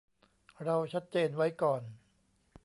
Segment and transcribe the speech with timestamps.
[0.63, 1.81] เราชัดเจนไว้ก่อน